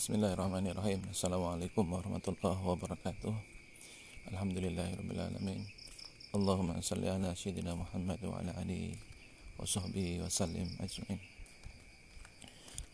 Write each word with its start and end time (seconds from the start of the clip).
Bismillahirrahmanirrahim. 0.00 1.12
Assalamualaikum 1.12 1.84
warahmatullahi 1.84 2.56
wabarakatuh. 2.64 3.36
Alhamdulillahirrahmanirrahim 4.32 5.68
Allahumma 6.32 6.80
salli 6.80 7.04
ala 7.04 7.36
syedina 7.36 7.76
Muhammad 7.76 8.16
wa 8.24 8.40
ala 8.40 8.48
alihi 8.64 8.96
wa 9.60 9.68
sahbihi 9.68 10.24
wa 10.24 10.32
sallim 10.32 10.72
ajma'in. 10.80 11.20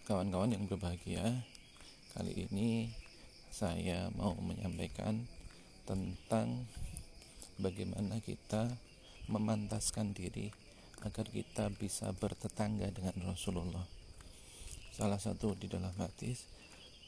Kawan-kawan 0.02 0.50
yang 0.50 0.66
berbahagia 0.66 1.46
Kali 2.10 2.50
ini 2.50 2.90
saya 3.54 4.10
mau 4.18 4.34
menyampaikan 4.42 5.30
tentang 5.86 6.66
bagaimana 7.62 8.18
kita 8.18 8.66
memantaskan 9.30 10.10
diri 10.10 10.50
agar 11.06 11.30
kita 11.30 11.70
bisa 11.70 12.10
bertetangga 12.18 12.90
dengan 12.90 13.30
Rasulullah. 13.30 13.86
Salah 14.90 15.22
satu 15.22 15.54
di 15.54 15.70
dalam 15.70 15.94
hadis 16.02 16.56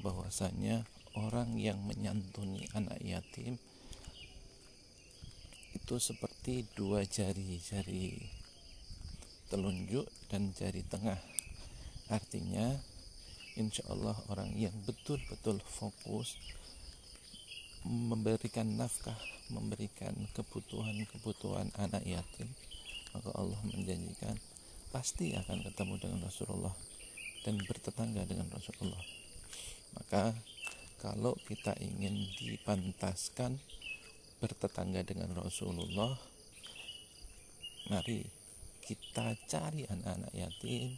bahwasanya 0.02 0.86
orang 1.18 1.58
yang 1.58 1.78
menyantuni 1.82 2.70
anak 2.74 2.98
yatim 3.02 3.58
itu 5.74 5.94
seperti 5.98 6.68
dua 6.76 7.04
jari 7.04 7.58
jari 7.60 8.18
telunjuk 9.48 10.04
dan 10.28 10.52
jari 10.52 10.84
tengah. 10.84 11.18
Artinya 12.12 12.76
insya 13.58 13.82
Allah 13.90 14.14
orang 14.30 14.54
yang 14.54 14.72
betul-betul 14.86 15.58
fokus 15.66 16.38
memberikan 17.82 18.78
nafkah 18.78 19.16
memberikan 19.48 20.14
kebutuhan-kebutuhan 20.36 21.72
anak 21.80 22.04
yatim 22.04 22.46
maka 23.16 23.32
Allah 23.32 23.58
menjanjikan 23.64 24.36
pasti 24.92 25.32
akan 25.34 25.64
ketemu 25.64 25.94
dengan 25.96 26.20
Rasulullah 26.28 26.74
dan 27.42 27.56
bertetangga 27.64 28.28
dengan 28.28 28.50
Rasulullah 28.52 29.00
maka 29.98 30.30
kalau 31.02 31.34
kita 31.50 31.74
ingin 31.82 32.30
dipantaskan 32.38 33.58
bertetangga 34.38 35.02
dengan 35.02 35.34
Rasulullah, 35.34 36.14
mari 37.90 38.22
kita 38.86 39.34
cari 39.50 39.84
anak-anak 39.90 40.32
yatim, 40.32 40.94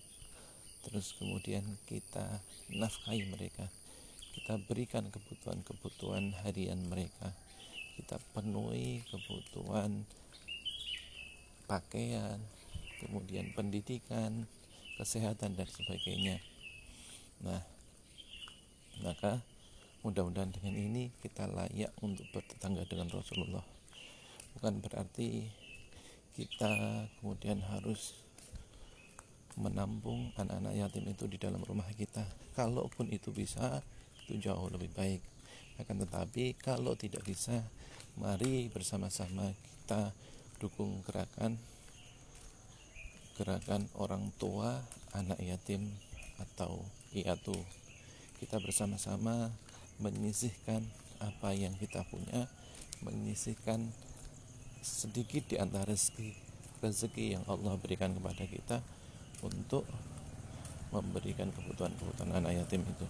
terus 0.84 1.16
kemudian 1.16 1.64
kita 1.88 2.44
nafkahi 2.70 3.24
mereka. 3.32 3.66
Kita 4.30 4.60
berikan 4.62 5.10
kebutuhan-kebutuhan 5.10 6.36
harian 6.46 6.80
mereka. 6.86 7.34
Kita 7.98 8.20
penuhi 8.36 9.02
kebutuhan 9.10 10.06
pakaian, 11.66 12.38
kemudian 13.02 13.50
pendidikan, 13.56 14.46
kesehatan 15.00 15.58
dan 15.58 15.66
sebagainya. 15.66 16.38
Nah, 17.42 17.64
maka 19.10 19.42
mudah-mudahan 20.06 20.54
dengan 20.54 20.78
ini 20.78 21.10
kita 21.18 21.50
layak 21.50 21.90
untuk 21.98 22.30
bertetangga 22.30 22.86
dengan 22.86 23.10
Rasulullah. 23.10 23.66
Bukan 24.54 24.78
berarti 24.78 25.50
kita 26.38 27.04
kemudian 27.18 27.58
harus 27.66 28.22
menampung 29.58 30.30
anak-anak 30.38 30.78
yatim 30.78 31.10
itu 31.10 31.26
di 31.26 31.42
dalam 31.42 31.58
rumah 31.66 31.90
kita. 31.98 32.22
Kalaupun 32.54 33.10
itu 33.10 33.34
bisa 33.34 33.82
itu 34.24 34.38
jauh 34.38 34.70
lebih 34.70 34.94
baik. 34.94 35.20
Akan 35.82 35.98
tetapi 35.98 36.54
kalau 36.54 36.94
tidak 36.94 37.26
bisa 37.26 37.66
mari 38.14 38.70
bersama-sama 38.70 39.50
kita 39.50 40.14
dukung 40.62 41.02
gerakan 41.02 41.58
gerakan 43.34 43.88
orang 43.96 44.28
tua 44.36 44.84
anak 45.16 45.40
yatim 45.40 45.88
atau 46.36 46.84
iatu 47.16 47.56
kita 48.40 48.56
bersama-sama 48.56 49.52
menyisihkan 50.00 50.80
apa 51.20 51.52
yang 51.52 51.76
kita 51.76 52.00
punya 52.08 52.48
menyisihkan 53.04 53.92
sedikit 54.80 55.44
di 55.52 55.60
antara 55.60 55.92
rezeki 55.92 56.32
rezeki 56.80 57.36
yang 57.36 57.44
Allah 57.44 57.76
berikan 57.76 58.16
kepada 58.16 58.48
kita 58.48 58.80
untuk 59.44 59.84
memberikan 60.88 61.52
kebutuhan-kebutuhan 61.52 62.32
anak 62.32 62.64
yatim 62.64 62.82
itu. 62.82 63.06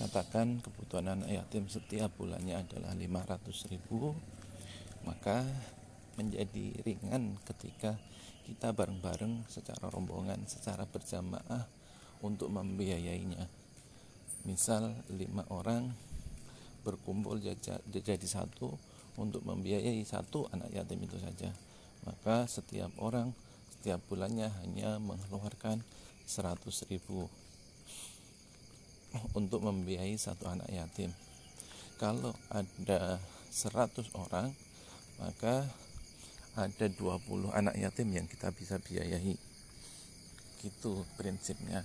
Katakan 0.00 0.64
kebutuhan 0.64 1.20
anak 1.20 1.30
yatim 1.30 1.68
setiap 1.68 2.10
bulannya 2.16 2.64
adalah 2.64 2.96
500 2.96 3.70
ribu 3.70 4.16
maka 5.04 5.44
menjadi 6.16 6.80
ringan 6.82 7.36
ketika 7.44 8.00
kita 8.48 8.72
bareng-bareng 8.72 9.44
secara 9.52 9.92
rombongan 9.92 10.48
secara 10.48 10.88
berjamaah 10.88 11.68
untuk 12.24 12.48
membiayainya. 12.48 13.44
Misal 14.48 14.96
lima 15.12 15.44
orang 15.52 15.92
berkumpul 16.80 17.36
jadi 17.40 18.28
satu 18.28 18.72
untuk 19.20 19.44
membiayai 19.44 20.00
satu 20.08 20.48
anak 20.52 20.72
yatim 20.72 21.04
itu 21.04 21.20
saja. 21.20 21.52
Maka 22.08 22.48
setiap 22.48 22.92
orang 23.00 23.36
setiap 23.76 24.00
bulannya 24.08 24.48
hanya 24.64 24.96
mengeluarkan 24.96 25.84
100 26.24 26.88
ribu 26.88 27.28
untuk 29.38 29.60
membiayai 29.60 30.16
satu 30.16 30.48
anak 30.48 30.68
yatim. 30.72 31.12
Kalau 32.00 32.32
ada 32.48 33.20
100 33.52 34.08
orang 34.16 34.48
maka 35.20 35.68
ada 36.56 36.86
20 36.88 37.52
anak 37.52 37.76
yatim 37.76 38.08
yang 38.12 38.26
kita 38.28 38.52
bisa 38.52 38.80
biayai. 38.80 39.36
Gitu 40.64 41.04
prinsipnya 41.16 41.84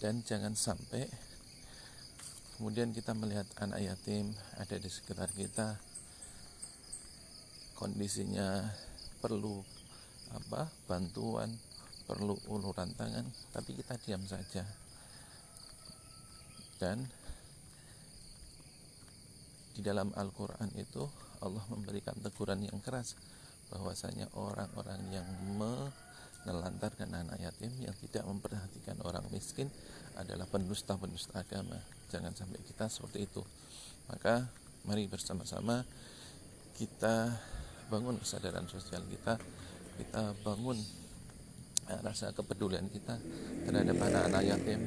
dan 0.00 0.24
jangan 0.24 0.56
sampai 0.56 1.04
kemudian 2.56 2.96
kita 2.96 3.12
melihat 3.12 3.44
anak 3.60 3.84
yatim 3.84 4.32
ada 4.56 4.76
di 4.80 4.88
sekitar 4.88 5.28
kita 5.36 5.76
kondisinya 7.76 8.64
perlu 9.20 9.60
apa 10.32 10.68
bantuan 10.88 11.52
perlu 12.10 12.34
uluran 12.50 12.90
tangan 12.98 13.22
tapi 13.54 13.78
kita 13.78 13.94
diam 14.02 14.26
saja. 14.26 14.66
Dan 16.80 17.06
di 19.76 19.80
dalam 19.84 20.10
Al-Quran 20.18 20.74
itu 20.74 21.06
Allah 21.38 21.62
memberikan 21.70 22.18
teguran 22.18 22.66
yang 22.66 22.82
keras 22.82 23.14
bahwasanya 23.70 24.26
orang-orang 24.34 25.00
yang 25.14 25.28
me 25.54 25.92
menelantarkan 26.48 27.10
anak 27.12 27.36
yatim 27.40 27.72
yang 27.84 27.92
tidak 28.00 28.24
memperhatikan 28.24 28.96
orang 29.04 29.24
miskin 29.28 29.68
adalah 30.16 30.48
pendusta-pendusta 30.48 31.40
agama. 31.44 31.76
Jangan 32.08 32.32
sampai 32.32 32.60
kita 32.64 32.88
seperti 32.88 33.28
itu. 33.28 33.42
Maka 34.08 34.48
mari 34.88 35.06
bersama-sama 35.06 35.84
kita 36.80 37.36
bangun 37.92 38.16
kesadaran 38.16 38.64
sosial 38.66 39.04
kita, 39.06 39.36
kita 40.00 40.22
bangun 40.40 40.80
eh, 41.92 42.00
rasa 42.00 42.32
kepedulian 42.32 42.88
kita 42.88 43.20
terhadap 43.68 43.96
anak-anak 44.00 44.42
yatim 44.48 44.80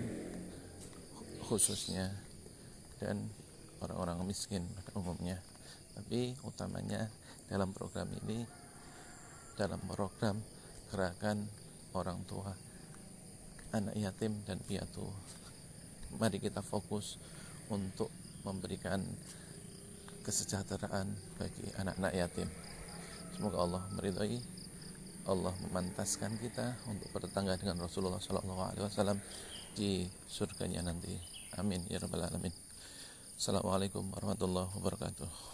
khususnya 1.46 2.10
dan 2.98 3.30
orang-orang 3.84 4.24
miskin 4.26 4.66
pada 4.74 4.96
umumnya. 4.98 5.38
Tapi 5.94 6.34
utamanya 6.42 7.06
dalam 7.46 7.70
program 7.76 8.10
ini 8.26 8.42
dalam 9.54 9.78
program 9.86 10.42
gerakan 10.94 11.50
orang 11.98 12.22
tua 12.30 12.54
anak 13.74 13.98
yatim 13.98 14.38
dan 14.46 14.62
piatu. 14.62 15.10
Mari 16.22 16.38
kita 16.38 16.62
fokus 16.62 17.18
untuk 17.74 18.14
memberikan 18.46 19.02
kesejahteraan 20.22 21.10
bagi 21.42 21.66
anak-anak 21.82 22.14
yatim. 22.14 22.46
Semoga 23.34 23.58
Allah 23.66 23.84
meridhai 23.98 24.38
Allah 25.26 25.56
memantaskan 25.66 26.38
kita 26.38 26.78
untuk 26.86 27.10
bertetangga 27.10 27.58
dengan 27.58 27.82
Rasulullah 27.82 28.22
SAW 28.22 29.18
di 29.74 30.06
surganya 30.30 30.86
nanti. 30.86 31.18
Amin 31.58 31.82
ya 31.90 31.98
rabbal 31.98 32.30
alamin. 32.30 32.54
Assalamualaikum 33.34 34.06
warahmatullahi 34.14 34.70
wabarakatuh 34.78 35.53